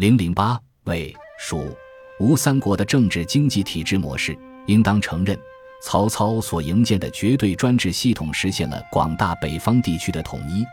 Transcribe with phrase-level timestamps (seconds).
[0.00, 1.76] 零零八魏、蜀、
[2.20, 4.34] 吴三国的政治经济体制模式，
[4.66, 5.38] 应当承认，
[5.82, 10.64] 曹操所营建的绝对专制系统实现了广大北方地区的统一，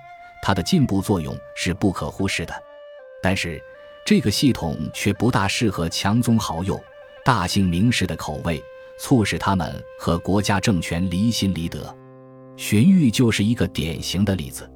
[0.42, 2.54] 它的进步作用是不可忽视的。
[3.22, 3.62] 但是，
[4.06, 6.80] 这个系统却不大适合强宗豪右、
[7.26, 8.64] 大姓名士的口味，
[8.98, 11.94] 促使他们和国家政权离心离德。
[12.56, 14.64] 荀彧就是一个典型的例子，《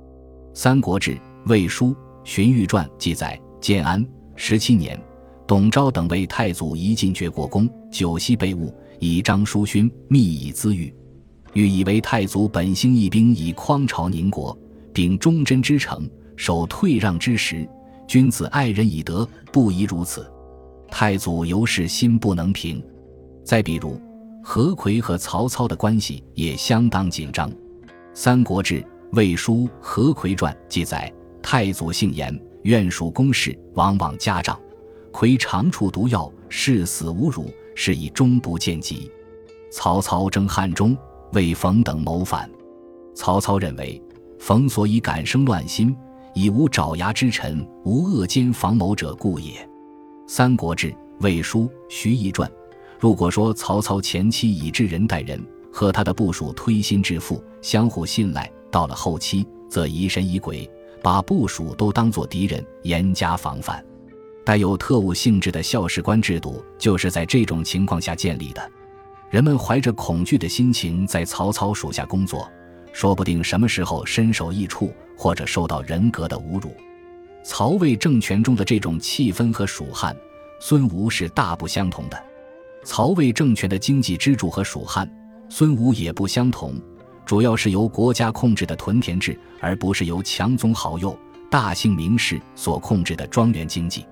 [0.54, 1.12] 三国志·
[1.46, 1.96] 魏书·
[2.26, 4.06] 荀彧传》记载：建安
[4.44, 5.00] 十七年，
[5.46, 10.92] 董昭等为太祖移进爵国公，久息被误，以章书勋，密以资谕。
[11.54, 14.58] 欲以为太祖本兴义兵以匡朝宁国，
[14.92, 17.70] 秉忠贞之诚，守退让之时，
[18.08, 20.28] 君子爱人以德，不宜如此。
[20.90, 22.84] 太祖由是心不能平。
[23.44, 24.02] 再比如，
[24.44, 27.48] 何魁和曹操的关系也相当紧张。
[28.16, 31.14] 《三国志·魏书·何魁传》记载：
[31.44, 34.60] 太祖姓严，愿属公事，往往家长。
[35.12, 39.12] 魁常处毒药，视死无辱，是以终不见疾。
[39.72, 40.98] 曹操征汉中，
[41.34, 42.50] 为冯等谋反。
[43.14, 44.02] 曹操认为，
[44.40, 45.96] 冯所以敢生乱心，
[46.34, 49.52] 以无爪牙之臣，无恶奸防谋者故也。
[50.28, 50.88] 《三国志·
[51.20, 52.50] 魏书·徐颐传》
[53.00, 55.42] 如果说曹操前期以智人待人。
[55.74, 58.52] 和他的部属推心置腹，相互信赖。
[58.70, 60.70] 到了后期，则疑神疑鬼，
[61.02, 63.84] 把部署都当作敌人，严加防范。
[64.44, 68.72] 带有特务性质的校士官制度，就是在这种情况下建立的。
[69.30, 72.50] 人们怀着恐惧的心情在曹操属下工作，
[72.92, 76.76] 说不定什么时候身首异处，或者受到人格的侮辱。
[77.44, 80.16] 曹魏政权中的这种气氛和蜀汉、
[80.60, 82.24] 孙吴是大不相同的。
[82.84, 85.10] 曹魏政权的经济支柱和蜀汉。
[85.54, 86.80] 孙吴也不相同，
[87.26, 91.18] 主要是由国家控制的屯田制，而不是由强宗豪右、
[91.50, 94.02] 大姓名士所控制的庄园经济。《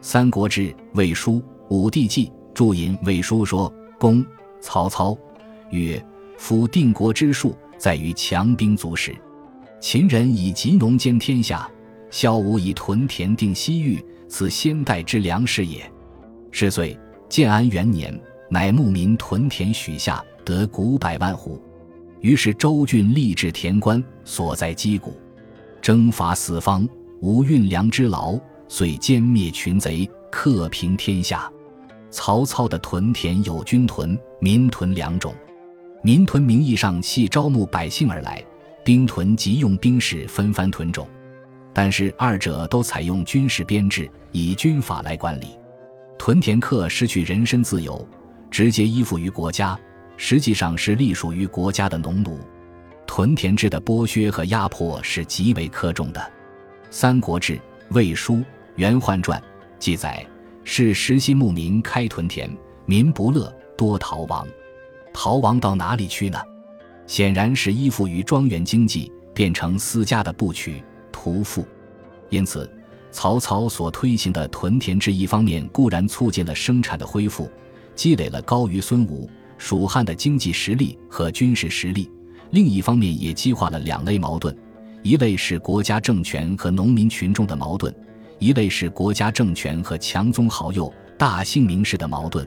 [0.00, 0.62] 三国志·
[0.94, 1.34] 魏书·
[1.68, 4.24] 武帝纪》注引魏书说：“公
[4.60, 5.16] 曹操
[5.70, 6.04] 曰
[6.38, 9.14] ：‘夫定国之术，在于强兵足食。
[9.80, 11.70] 秦人以集农兼天下，
[12.10, 15.88] 萧吴以屯田定西域，此先代之良事也。’
[16.50, 16.98] 是岁，
[17.28, 18.18] 建安元年，
[18.50, 21.60] 乃牧民屯田许下。”得谷百万户，
[22.20, 25.20] 于是周郡立志田官，所在击鼓，
[25.80, 26.88] 征伐四方，
[27.20, 28.38] 无运粮之劳，
[28.68, 31.50] 遂歼灭群贼，克平天下。
[32.10, 35.34] 曹操的屯田有军屯、民屯两种，
[36.02, 38.42] 民屯名义上系招募百姓而来，
[38.84, 41.06] 兵屯即用兵士分番屯种，
[41.74, 45.48] 但是二者都采用军事编制，以军法来管理。
[46.18, 48.08] 屯田客失去人身自由，
[48.50, 49.78] 直接依附于国家。
[50.16, 52.38] 实际上是隶属于国家的农奴，
[53.06, 56.20] 屯田制的剥削和压迫是极为苛重的。
[56.90, 57.54] 《三国志·
[57.90, 58.34] 魏书·
[58.76, 59.40] 袁焕传》
[59.78, 60.26] 记载，
[60.64, 62.50] 是实心牧民开屯田，
[62.86, 64.46] 民不乐，多逃亡。
[65.12, 66.38] 逃亡到哪里去呢？
[67.06, 71.66] 显然是依附于庄园经济，变成私家的部曲屠夫。
[72.30, 72.68] 因此，
[73.10, 77.50] 曹操所推行的屯田制，一方面固然促进了生产的恢复，
[77.94, 79.30] 积累了高于孙吴。
[79.58, 82.10] 蜀汉的经济实力和军事实力，
[82.50, 84.56] 另一方面也激化了两类矛盾：
[85.02, 87.94] 一类是国家政权和农民群众的矛盾，
[88.38, 92.46] 一类是国家政权和强宗豪右、大姓名士的矛盾。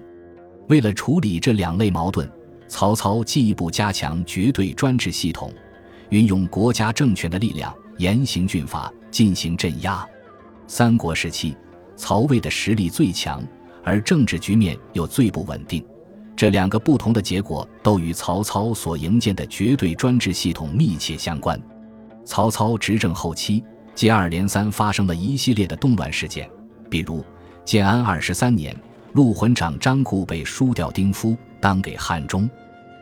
[0.68, 2.30] 为了处理这两类矛盾，
[2.68, 5.52] 曹操进一步加强绝对专制系统，
[6.10, 10.08] 运用国家政权的力量，严刑峻法进行镇压。
[10.68, 11.58] 三国时期，
[11.96, 13.44] 曹魏的实力最强，
[13.84, 15.84] 而政治局面又最不稳定。
[16.40, 21.62] 这两个不同的结果都与曹操所营建的绝对专制系统密切相关。
[22.24, 23.62] 曹操执政后期，
[23.94, 26.50] 接二连三发生了一系列的动乱事件，
[26.90, 27.22] 比如
[27.66, 28.74] 建安二十三年，
[29.12, 32.50] 陆浑长张固被输掉丁夫，当给汉中，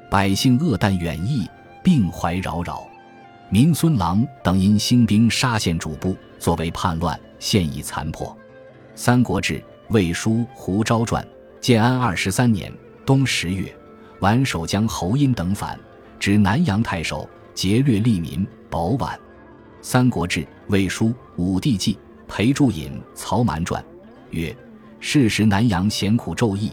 [0.10, 1.48] 百姓恶啖远逸，
[1.84, 2.88] 病怀扰扰。
[3.52, 8.30] 民孙郎等因兴兵杀县主簿，作为叛乱，现已残破。
[8.96, 9.60] 《三国志·
[9.90, 11.24] 魏书·胡昭传》
[11.62, 12.74] 建安二十三年。
[13.08, 13.74] 冬十月，
[14.20, 15.80] 宛守将侯音等反，
[16.20, 19.14] 指南阳太守，劫掠利民，保宛。
[19.82, 21.06] 《三国志·魏书·
[21.38, 21.94] 武帝纪》
[22.28, 23.82] 裴注引《曹瞒传》
[24.32, 24.54] 曰
[25.00, 26.70] ：“是时南阳咸苦昼役，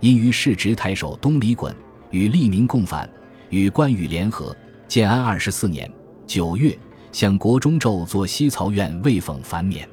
[0.00, 1.72] 因于世直太守东李衮
[2.10, 3.08] 与利民共反，
[3.50, 4.52] 与关羽联合。
[4.88, 5.88] 建安二十四年
[6.26, 6.76] 九月，
[7.12, 9.86] 向国中胄作西曹院魏讽反免。”《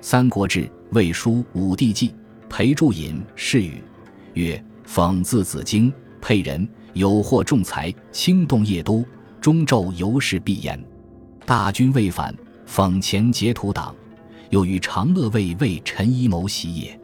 [0.00, 0.60] 三国志·
[0.92, 2.08] 魏书·武帝纪》
[2.48, 3.84] 裴注引释语
[4.32, 4.64] 曰。
[4.86, 9.04] 讽字子京，沛人，有获重财，轻动夜都，
[9.40, 10.82] 中昼由是必言。
[11.44, 12.34] 大军未返，
[12.66, 13.94] 讽前截土党，
[14.50, 16.98] 又与长乐卫为陈一谋袭也。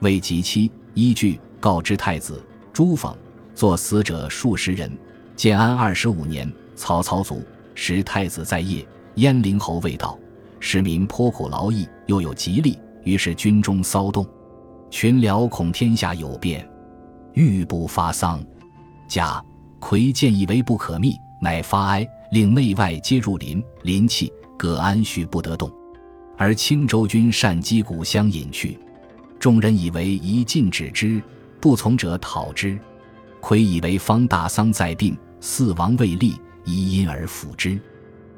[0.00, 2.42] 为及妻，依据告知太子
[2.72, 3.14] 朱讽，
[3.54, 4.90] 作死者数十人。
[5.36, 7.42] 建安二十五年，曹操卒，
[7.74, 8.84] 时太子在业，
[9.16, 10.18] 鄢陵侯未到，
[10.58, 14.26] 市民颇苦劳役，又有吉利，于是军中骚动，
[14.90, 16.68] 群僚恐天下有变，
[17.34, 18.44] 欲不发丧。
[19.08, 19.42] 贾
[19.80, 25.70] 逵见以为不可密，乃发哀，令内外皆入林，林气各安叙不得动。
[26.36, 28.78] 而青州军善击鼓相引去，
[29.38, 31.22] 众人以为宜禁止之，
[31.60, 32.78] 不从者讨之。
[33.40, 35.16] 逵以为方大丧在病。
[35.40, 36.34] 四王未立，
[36.64, 37.80] 宜因而辅之，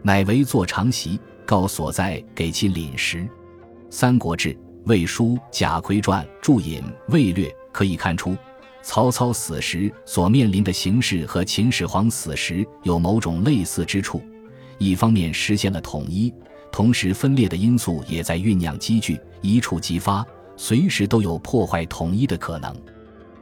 [0.02, 3.20] 乃为坐长席，告所在，给其领食。
[3.88, 4.52] 《三国志·
[4.84, 8.36] 魏书·贾逵传》注引《魏略》，可以看出，
[8.82, 14.22] 曹操死时所面临的形势和秦始皇死时有某种类似之处。
[14.78, 16.32] 一方面实现了统一，
[16.72, 22.74] 同时分裂的因素也在酝酿积聚，一触即发，随时都有破坏统一的可能。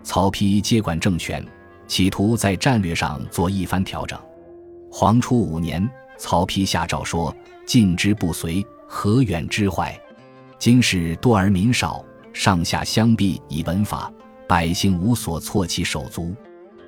[0.03, 1.45] 曹丕接管政权。
[1.89, 4.21] 企图在战略上做一番调整。
[4.93, 5.89] 黄初五年，
[6.19, 9.99] 曹丕下诏说：“进之不随，何远之怀？
[10.59, 12.05] 今世多而民少，
[12.35, 14.13] 上下相避以文法，
[14.49, 16.35] 百姓无所措其手足。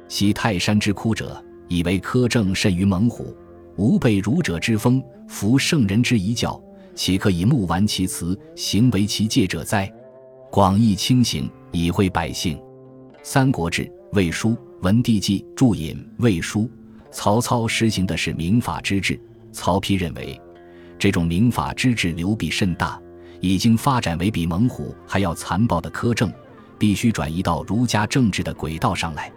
[0.09, 3.37] 昔泰山之哭者，以为苛政甚于猛虎，
[3.77, 6.61] 吾被儒者之风，服圣人之遗教，
[6.95, 9.93] 岂可以目玩其辞，行为其戒者哉？
[10.51, 12.57] 广义轻行，以惠百姓。”
[13.23, 14.51] 《三国志·魏书》。
[14.81, 16.63] 文帝纪注引《魏书》，
[17.11, 19.21] 曹操实行的是明法之治。
[19.53, 20.41] 曹丕认为，
[20.99, 22.99] 这种明法之治流弊甚大，
[23.41, 26.33] 已经发展为比猛虎还要残暴的苛政，
[26.81, 29.31] 必须转移到儒家政治的轨道上来。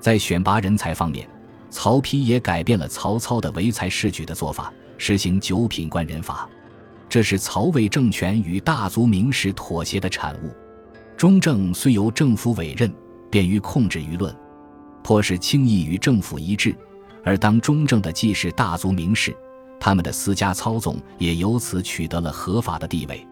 [0.00, 1.28] 在选拔人才方面，
[1.70, 6.48] 曹丕也改变了曹操的唯才是举的做法，实行九品官人法。
[7.08, 10.50] 这是曹魏政权与大族名士妥协的产物。
[11.16, 12.92] 中正虽由政府委任，
[13.30, 14.34] 便于控制舆论。
[15.04, 16.74] 颇是轻易与政府一致，
[17.22, 19.32] 而当中正的既是大族名士，
[19.78, 23.24] 他们的私家操纵也由此取得了合法的地位。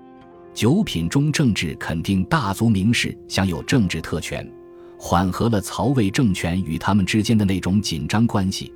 [0.55, 4.51] 九品中正制肯定大族名士享有政治特权，
[4.99, 8.73] 缓和了曹魏政权与他们之间的那种紧张关系，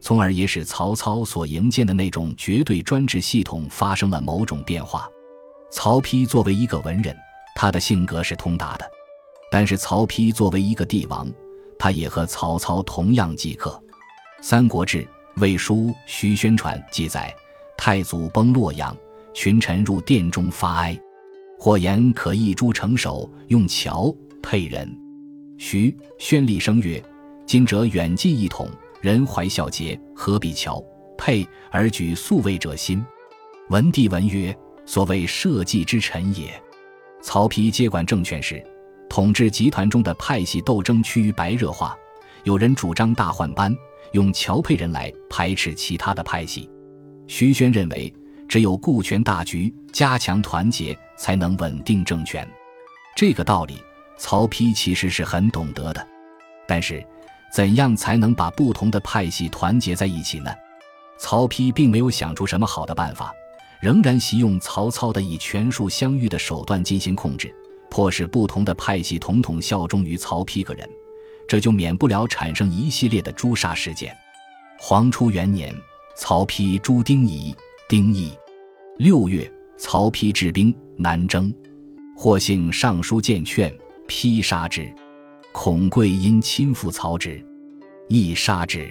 [0.00, 5.08] 从而也使曹操所营建的那种绝对专制系统发生了某种变化。
[5.72, 7.16] 曹丕作为一个文人，
[7.56, 8.88] 他的性格是通达的，
[9.50, 11.28] 但是曹丕作为一个帝王。
[11.78, 13.70] 他也和曹操同样饥渴，
[14.40, 15.02] 《三国志·
[15.36, 17.34] 魏书·徐宣传》记载：
[17.76, 18.96] 太祖崩洛阳，
[19.34, 20.98] 群臣入殿中发哀，
[21.58, 24.88] 或言可一诸成首，用桥配人。
[25.58, 27.02] 徐宣厉声曰
[27.46, 28.68] ：“今者远近一统，
[29.00, 30.82] 人怀孝节，何必桥
[31.16, 33.04] 佩而举宿卫者心？”
[33.70, 36.52] 文帝闻曰：“所谓社稷之臣也。”
[37.22, 38.62] 曹丕接管政权时。
[39.08, 41.96] 统治集团中的派系斗争趋于白热化，
[42.42, 43.74] 有人主张大换班，
[44.12, 46.68] 用乔配人来排斥其他的派系。
[47.28, 48.12] 徐宣认为，
[48.48, 52.48] 只有顾全大局，加强团结，才能稳定政权。
[53.16, 53.82] 这个道理，
[54.16, 56.06] 曹丕其实是很懂得的。
[56.66, 57.04] 但是，
[57.52, 60.52] 怎样才能把不同的派系团结在一起呢？
[61.18, 63.32] 曹丕并没有想出什么好的办法，
[63.80, 67.54] 仍然习用曹操的以权术相遇的手段进行控制。
[67.88, 70.86] 迫使不同的派系统统效忠于曹丕个人，
[71.48, 74.14] 这就免不了产生一系列的诛杀事件。
[74.78, 75.74] 黄初元年，
[76.16, 77.54] 曹丕诛丁仪。
[77.88, 78.36] 丁仪
[78.98, 79.48] 六月，
[79.78, 81.52] 曹丕治兵南征，
[82.16, 83.72] 或幸尚书见劝，
[84.06, 84.92] 披杀之。
[85.52, 87.44] 孔贵因亲附曹植，
[88.08, 88.80] 亦杀之。《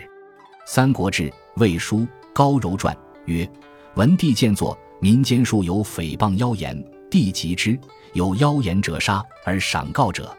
[0.68, 2.00] 三国志·魏书·
[2.34, 2.96] 高柔传》
[3.26, 3.48] 曰
[3.96, 7.78] ：“文帝见作，民间数有诽谤妖言，帝及之。”
[8.14, 10.34] 有妖言者杀，而赏告者。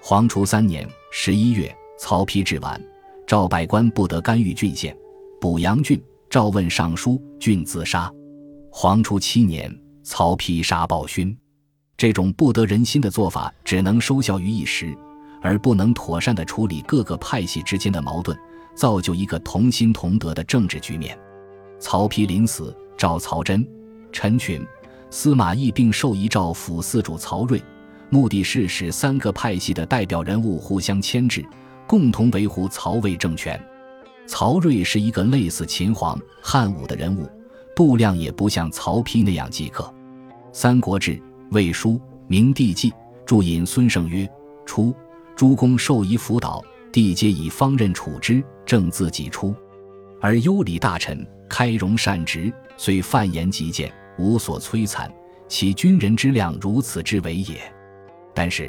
[0.00, 2.80] 黄初三年十一月，曹丕至晚，
[3.26, 4.96] 赵百官不得干预郡县。
[5.40, 6.00] 补阳郡，
[6.30, 8.08] 诏问尚书，郡自杀。
[8.70, 9.68] 黄初七年，
[10.08, 11.36] 曹丕杀暴勋。
[11.98, 14.96] 这种不得人心的做法，只能收效于一时，
[15.42, 18.34] 而不能妥善地处理各个派系之间的矛盾，
[18.74, 21.16] 造就一个同心同德的政治局面。
[21.78, 23.68] 曹丕临死，召曹真、
[24.10, 24.66] 陈群。
[25.10, 27.62] 司马懿并授遗诏辅四主曹睿，
[28.08, 31.44] 目的是使三个派系的代表人物互相牵制，
[31.86, 33.62] 共同维护曹魏政权。
[34.26, 37.28] 曹睿是一个类似秦皇汉武的人物，
[37.76, 39.84] 度量也不像曹丕那样饥渴。
[40.60, 41.12] 《三国志·
[41.52, 41.90] 魏书·
[42.26, 42.90] 明帝纪》
[43.24, 44.28] 注引孙胜曰
[44.66, 44.92] ：“初，
[45.36, 46.60] 诸公授仪辅导，
[46.90, 49.54] 帝皆以方任处之，正自己出。
[50.20, 53.88] 而优礼大臣开容善直，虽犯言极谏。”
[54.18, 55.08] 无所摧残，
[55.46, 57.54] 其军人之量如此之为也。
[58.34, 58.68] 但是，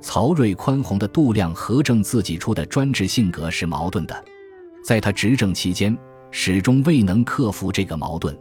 [0.00, 4.24] 曹睿宽宏的度量和正自己出的专制性格是矛盾的，
[4.82, 5.94] 在他执政期间，
[6.30, 8.34] 始终未能克服这个矛盾。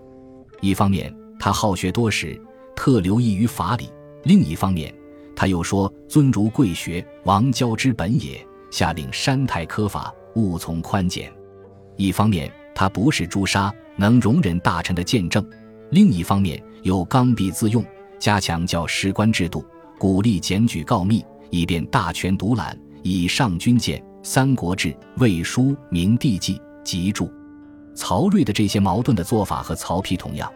[0.62, 2.42] 一方面，他好学多识，
[2.76, 3.86] 特留意于法理；
[4.24, 4.94] 另一方面，
[5.36, 11.32] 他又说尊儒贵学，王教之本也，下令删太苛法，务从宽简。
[11.96, 15.42] 一方面，他不是诛杀，能容忍大臣的见证；
[15.92, 17.84] 另一方面，又刚愎自用，
[18.20, 19.66] 加强教师官制度，
[19.98, 22.78] 鼓励检举告密，以便大权独揽。
[23.02, 27.32] 以上军舰《三国志》《魏书》《明帝纪》集注。
[27.94, 30.52] 曹睿的这些矛盾的做法和曹丕同样，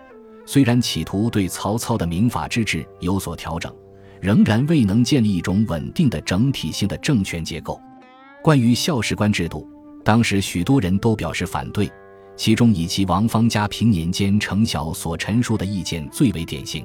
[0.51, 3.71] 虽然企图对曹操的民法之治有所调整，
[4.19, 7.79] 仍然未能建立一种稳定的整体性的政权结构。
[8.41, 9.69] 关于校士官制度，
[10.03, 11.87] 当时许多人都表示反对，
[12.35, 16.83] 其中以其王方家平年间程晓所陈述的意见最为典型。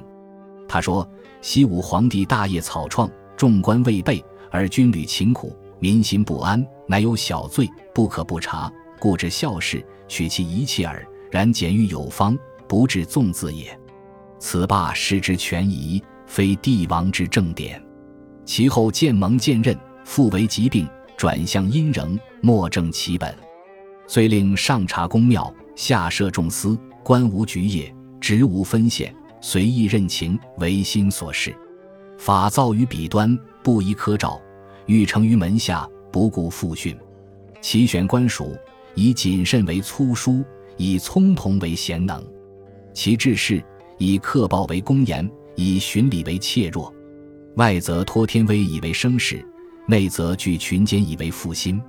[0.67, 1.09] 他说
[1.41, 11.03] ：“西武皇帝大业草创，众官未备，而军旅勤苦，民心不安，乃有小罪，不可不察。”故治孝事，取其一切耳。
[11.31, 13.77] 然简欲有方，不治纵字也。
[14.39, 17.81] 此霸失之权宜，非帝王之正典。
[18.45, 23.35] 其后渐蒙渐任，复为疾病，转向阴仍，莫正其本。
[24.07, 31.55] 遂令上察公庙，下设众司，官无局业，职无分县，随意任情，唯心所事。
[32.17, 34.39] 法造于彼端，不依科照；
[34.85, 36.95] 欲成于门下，不顾父训。
[37.61, 38.55] 其选官属。
[38.97, 40.41] 以谨慎为粗疏，
[40.77, 42.25] 以聪同为贤能。
[42.95, 43.61] 其治事
[43.99, 46.91] 以克暴为公言，以循礼为怯弱。
[47.57, 49.45] 外则托天威以为声势，
[49.85, 51.79] 内则据群奸以为负心。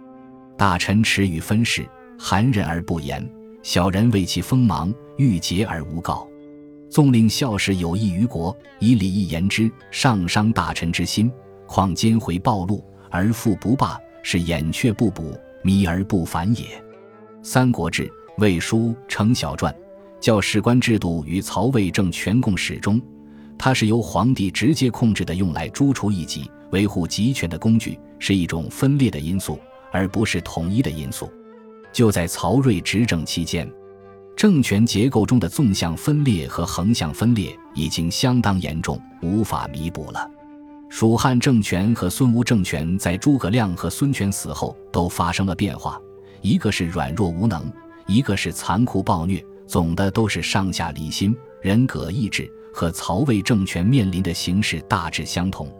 [0.59, 3.23] 大臣耻与分事，含忍而不言；
[3.63, 6.29] 小人为其锋芒，欲节而无告。
[6.91, 11.31] 纵令孝士有益于国，以礼义言之，上伤大臣之心。
[11.69, 16.65] 况奸回暴露而复不罢，是掩却不补，迷而不返也。
[17.43, 18.07] 《三国志·
[18.39, 19.73] 魏书·程小传》
[20.27, 23.01] 教士官制度与曹魏政权共始终，
[23.57, 29.57] 它是由皇帝直接控制的，用来诛除异己、维护集权的工具，是一种分裂的因素，
[29.93, 31.31] 而不是统一的因素。
[31.93, 33.73] 就在曹睿执政期间，
[34.37, 40.29] 政权结构中的纵向分裂和横向分裂已经相当严重，无法弥补了。
[40.89, 45.97] 蜀汉政权和孙吴政权在诸葛亮和孙权死后都发生了变化。
[46.43, 47.65] 一个是软弱无能，
[48.09, 55.71] 一个是残酷暴虐，总的都是上下离心、人格意志和曹魏政权面临的形势大致相同。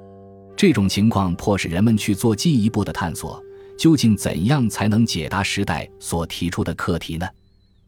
[0.57, 3.43] 这种情况迫使人们去做进一步的探索：
[3.79, 7.27] 究竟怎样才能解答时代所提出的课题呢？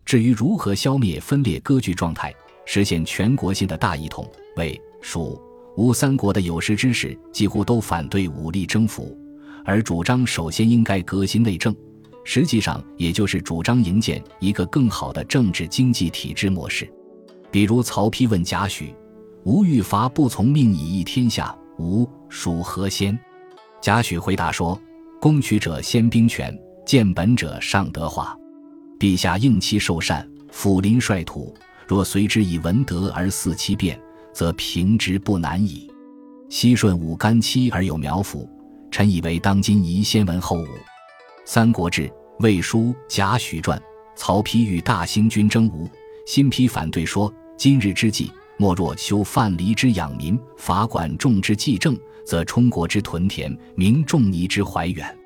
[0.05, 5.40] 至于如何消灭分裂割据状态，实现全国性的大一统，魏、蜀、
[5.76, 9.17] 吴三国的有识之士几乎都反对武力征服，
[9.64, 11.75] 而主张首先应该革新内政。
[12.30, 16.87] 实际上，也就是主张营建一个更好的政治经济体制模式。
[17.50, 18.94] 比如，曹丕问贾诩
[19.44, 23.18] ：“吾欲伐不从命以易天下，吾属何先？”
[23.80, 24.78] 贾诩回答说
[25.18, 26.54] ：“攻取者先兵权，
[26.85, 28.37] 建本者尚德化。
[29.00, 31.56] 陛下应其受禅，抚临率土，
[31.87, 33.99] 若随之以文德而祀其变，
[34.35, 35.90] 则平之不难矣。
[36.50, 38.47] 西顺武干期而有苗阜，
[38.90, 40.66] 臣以为当今宜先文后武。”
[41.50, 42.02] 《三国志·
[42.40, 43.76] 魏书·贾诩传》：
[44.14, 45.90] 曹丕与大兴军争吴，
[46.25, 55.18] 新丕反对说：“今日之计，莫若修范蠡之养民，法管仲之济政，则充国之屯田，民仲尼之怀远。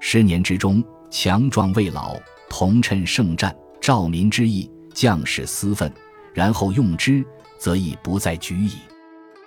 [0.00, 2.14] 十年之中，强壮未老，
[2.50, 5.90] 同趁胜战，兆民之意，将士私愤，
[6.34, 7.24] 然后用之，
[7.58, 8.72] 则已不再举矣。”《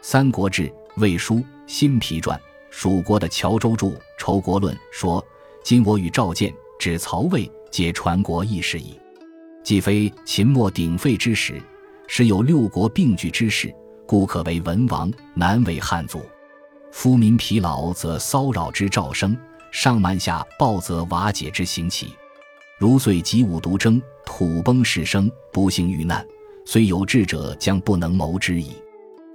[0.02, 0.64] 三国志·
[0.98, 1.36] 魏书·
[1.68, 2.36] 新丕传》：
[2.72, 5.24] 蜀国的乔州著《仇国论》说。
[5.66, 6.54] 今我与赵建
[6.84, 9.00] 指曹魏，皆传国义士矣。
[9.64, 11.64] 既非秦末鼎沸之时，
[12.10, 13.74] 时有六国并举之势，
[14.06, 16.22] 故可为文王，难为汉族。
[16.92, 19.34] 夫民疲劳，则骚扰之赵生；
[19.72, 22.14] 上慢下暴，则瓦解之行起。
[22.78, 26.28] 如遂及武独争，土崩事生，不幸遇难，
[26.66, 28.72] 虽有志者，将不能谋之矣。《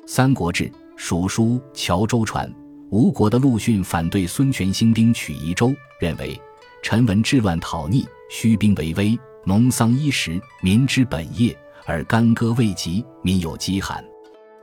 [0.07, 0.65] 三国志·
[0.97, 2.47] 蜀书·乔州传》。
[2.91, 6.39] 吴国的陆逊反对孙权兴兵取夷州，认为
[6.83, 14.03] 臣闻治乱讨逆，虚兵为威，农桑衣食，民之本业，而干戈未及，民有饥寒。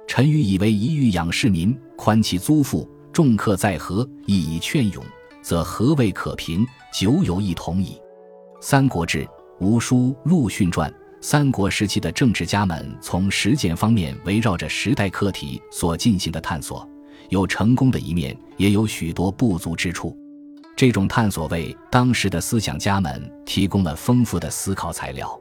[0.07, 5.03] 臣愚以为一欲养士民，宽其租赋，众客在河，亦以劝勇，
[5.41, 7.89] 则何谓可平，久有一同矣。
[8.61, 9.23] 《三国志·
[9.59, 10.89] 吴书·陆逊传》
[11.21, 16.87] 三国时期的政治家们从实践方面围绕着时代课题所进行的探索，
[17.29, 20.17] 有成功的一面，也有许多不足之处。
[20.75, 25.39] 这种探索为当时的思想家们提供了丰富的思考材料。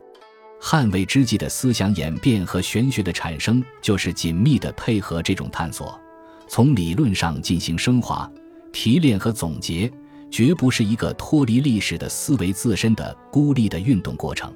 [0.61, 6.01] 汉魏之际的思想演变和玄学的产生，就是紧密地配合这种探索，
[6.47, 8.31] 从理论上进行升华、
[8.73, 9.93] 提炼和总结，
[10.31, 14.55] 绝不是一个脱离历史的思维自身的孤立的运动过程。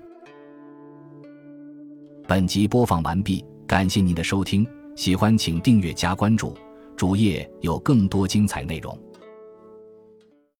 [2.27, 6.57] 本集播放完毕，感谢您的收听，喜欢请订阅加关注，
[6.97, 8.97] 主页有更多精彩内容。